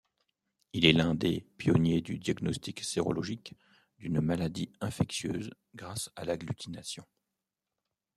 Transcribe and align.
Il 0.73 0.87
est 0.87 0.93
l'un 0.93 1.13
des 1.13 1.41
pionniers 1.59 2.01
du 2.01 2.17
diagnostic 2.17 2.83
sérologique 2.83 3.55
d'une 3.99 4.19
maladie 4.19 4.73
infectieuse 4.81 5.51
grâce 5.75 6.09
à 6.15 6.25
l'agglutination. 6.25 7.05